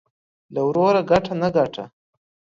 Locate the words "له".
0.53-0.61